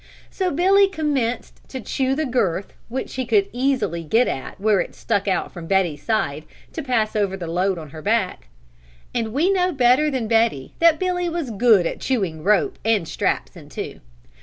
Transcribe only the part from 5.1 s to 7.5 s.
out from Betty's side to pass over the